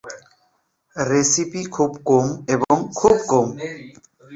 Recipe 0.95 1.61
খুব 1.75 1.91
কম 2.07 2.25
এবং 2.53 2.75
খুব 2.95 3.15
কম। 3.27 3.47